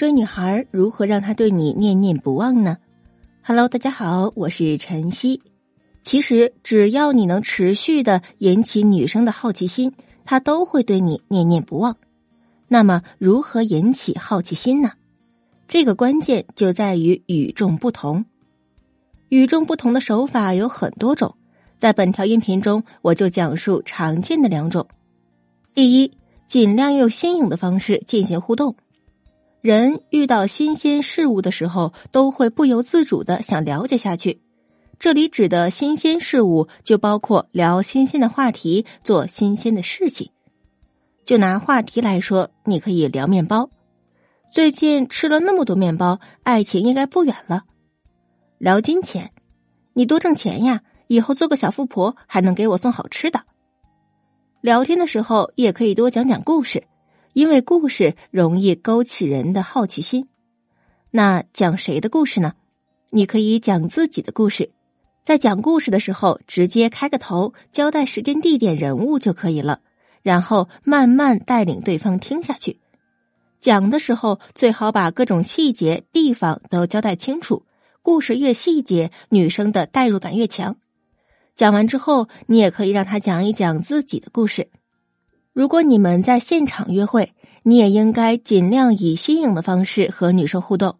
[0.00, 2.78] 追女孩如何让她对你念念不忘呢
[3.42, 5.42] ？Hello，大家好，我是晨曦。
[6.02, 9.92] 其实只要你能持续的引起女生的好奇心，
[10.24, 11.98] 她都会对你念念不忘。
[12.66, 14.92] 那么，如何引起好奇心呢？
[15.68, 18.24] 这个关键就在于与众不同。
[19.28, 21.34] 与众不同的手法有很多种，
[21.78, 24.88] 在本条音频中，我就讲述常见的两种。
[25.74, 26.10] 第一，
[26.48, 28.74] 尽量用新颖的方式进行互动。
[29.60, 34.40] 人遇到新鲜事物的时候，都会不由自主的想了解下去。
[34.98, 40.30] 这里指的新鲜事物，就包括聊新鲜的话题，做新鲜的事情。
[41.26, 43.68] 就拿话题来说，你可以聊面包。
[44.50, 47.64] 最近吃了那么多面包，爱情应该不远了。
[48.56, 49.30] 聊金钱，
[49.92, 53.42] 你多挣钱呀，以后做个小富婆，还能给我送好吃的。
[54.62, 56.82] 聊天的时候，也可以多讲讲故事。
[57.32, 60.28] 因为故事容易勾起人的好奇心，
[61.10, 62.54] 那讲谁的故事呢？
[63.10, 64.70] 你可以讲自己的故事，
[65.24, 69.80] 在讲故事的时候直接开个头，交代时间、地点、人物就可以了，
[70.22, 72.80] 然后慢慢带领对方听下去。
[73.60, 77.64] 讲的时候最好把各种细节、地方都交代清楚，
[78.02, 80.76] 故事越细节，女生的代入感越强。
[81.54, 84.70] 讲完之后，你也可以让他讲一讲自己的故事。
[85.60, 90.96] 如果你们在现场约会，你也应该尽量以新颖的方式和女生互动。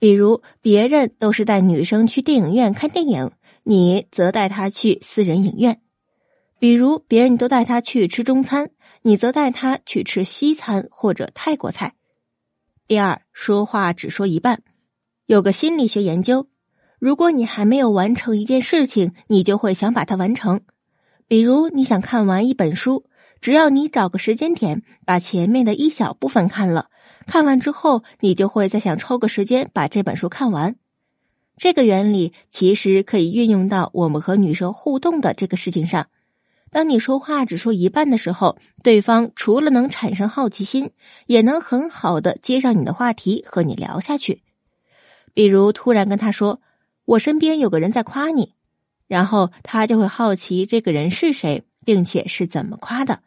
[0.00, 3.30] 比如，别人都是带女生去电影院看电影，
[3.62, 5.74] 你则带她去私人影院；
[6.58, 8.70] 比如，别人都带她去吃中餐，
[9.02, 11.94] 你则带她去吃西餐或者泰国菜。
[12.88, 14.64] 第二，说话只说一半。
[15.26, 16.48] 有个心理学研究，
[16.98, 20.62] 如果你还没有完成一件事情，你就会想把它完成。
[21.28, 23.04] 比如，你想看完一本书。
[23.42, 26.88] 只要你找个时间点，把前面的一小部分看了，
[27.26, 30.76] 看完之后，你就会再想抽个时间把这本书看完。
[31.56, 36.06] 这个原理其实可以运用到我们和女生互动的这个事情上。
[36.70, 40.92] 当你说话只说一半的时候，对方除了能产生好奇心，
[41.26, 44.40] 也能很好的接上你的话题和你聊下去。
[45.34, 46.62] 比如突然跟他说
[47.04, 48.54] ：“我身边有个人在夸你”，
[49.08, 53.20] 然后他就会好奇这个人是谁，并且是怎么夸的。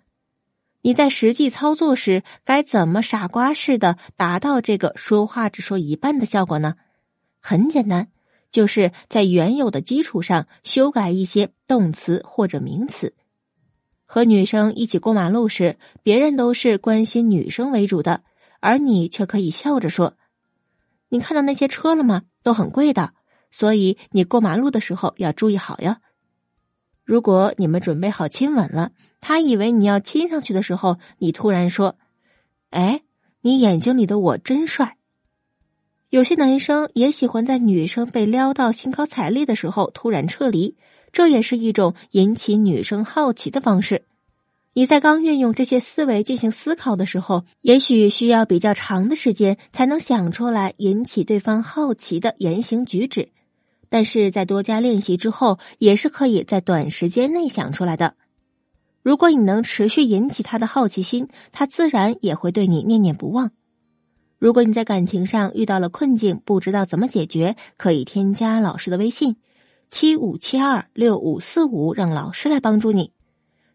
[0.85, 6.75] 你在实际操作时该怎么傻瓜似的达到这个说话只说一半的效果呢？
[7.41, 8.09] 很简单，
[8.51, 13.15] 就是在原有的基础上修改一些动词或者名词。
[14.05, 18.21] 和女生一起过马路时，别人都是关心女生为主的，
[18.59, 20.15] 而你却可以笑着说
[21.09, 22.25] ：“你看到那些车了吗？
[22.43, 23.13] 都很贵的，
[23.49, 26.01] 所以你过马路的时候要注意好呀。”
[27.05, 31.95] 如果你们准备好亲吻了，他以为你要亲上去的时候，你突然说
[32.71, 33.01] ：“哎，
[33.41, 34.97] 你眼睛里的我真帅。”
[36.09, 40.75] 有些男生也喜欢在女生被撩到兴高采烈的时候突然撤离，
[41.11, 44.03] 这也是一种引起女生好奇的方式。
[44.73, 53.29] 你在刚运用这些思维进行思考的时候，也许需要比较长的时间才能想出来引起对方好奇的言行举止。
[53.89, 58.15] 但是在多加练习之后，也是可以在短时间内想出来的。
[59.01, 63.51] 如果你能持续引起他的好奇心，他自然也会对你念念不忘。
[64.39, 69.37] 如果你在感情上遇到了困境，不知道怎么解决，可以添加老师的微信：
[69.89, 73.11] 七五七二六五四五，让老师来帮助你。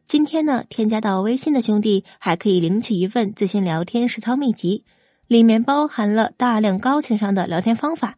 [0.07, 4.85] 今天呢，添加到微信的兄弟还可以领取一份最新聊天实操秘籍，
[5.29, 8.17] 里面包含了大量高情商的聊天方法。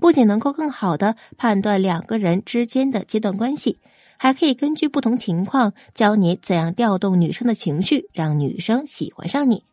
[0.00, 3.78] 不仅能够更好的判断两个人之间的阶段关系，
[4.16, 9.64] 还可以根据不同情况教你怎样调动女生的情绪，让女生喜欢上你。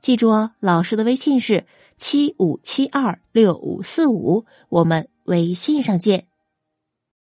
[0.00, 1.64] 记住哦，老师的微信是
[1.96, 6.31] 七五七二六五四五，我们微信上见。